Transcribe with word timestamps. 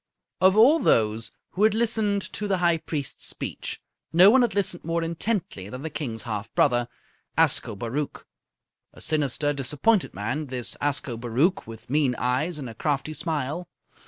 Of 0.41 0.57
all 0.57 0.79
those 0.79 1.29
who 1.51 1.61
had 1.61 1.75
listened 1.75 2.23
to 2.33 2.47
the 2.47 2.57
High 2.57 2.79
Priest's 2.79 3.27
speech, 3.27 3.79
none 4.11 4.41
had 4.41 4.55
listened 4.55 4.83
more 4.83 5.03
intently 5.03 5.69
than 5.69 5.83
the 5.83 5.91
King's 5.91 6.23
half 6.23 6.51
brother, 6.55 6.87
Ascobaruch. 7.37 8.25
A 8.93 8.99
sinister, 8.99 9.53
disappointed 9.53 10.15
man, 10.15 10.47
this 10.47 10.75
Ascobaruch, 10.81 11.67
with 11.67 11.87
mean 11.87 12.15
eyes 12.15 12.57
and 12.57 12.67
a 12.67 12.73
crafty 12.73 13.13
smile. 13.13 13.69